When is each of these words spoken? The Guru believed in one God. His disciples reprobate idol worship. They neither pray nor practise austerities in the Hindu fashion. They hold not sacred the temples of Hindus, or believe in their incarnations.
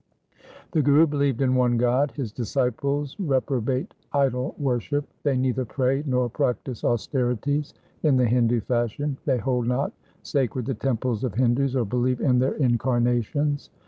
The 0.71 0.81
Guru 0.81 1.05
believed 1.05 1.43
in 1.43 1.53
one 1.53 1.77
God. 1.77 2.09
His 2.13 2.31
disciples 2.31 3.15
reprobate 3.19 3.93
idol 4.11 4.55
worship. 4.57 5.05
They 5.21 5.37
neither 5.37 5.63
pray 5.63 6.01
nor 6.07 6.27
practise 6.27 6.83
austerities 6.83 7.75
in 8.01 8.17
the 8.17 8.25
Hindu 8.25 8.61
fashion. 8.61 9.17
They 9.25 9.37
hold 9.37 9.67
not 9.67 9.93
sacred 10.23 10.65
the 10.65 10.73
temples 10.73 11.23
of 11.23 11.35
Hindus, 11.35 11.75
or 11.75 11.85
believe 11.85 12.19
in 12.19 12.39
their 12.39 12.53
incarnations. 12.55 13.69